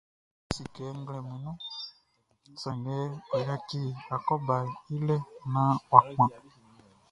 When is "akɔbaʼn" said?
4.15-4.65